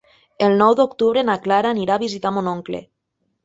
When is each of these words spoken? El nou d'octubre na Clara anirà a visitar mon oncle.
El 0.45 0.55
nou 0.61 0.73
d'octubre 0.79 1.25
na 1.29 1.37
Clara 1.45 1.75
anirà 1.77 1.97
a 2.01 2.05
visitar 2.07 2.35
mon 2.39 2.53
oncle. 2.57 2.85